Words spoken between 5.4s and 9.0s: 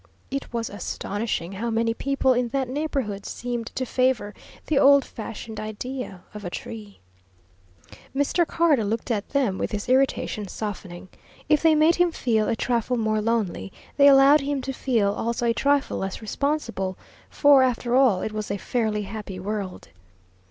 idea of a tree. Mr. Carter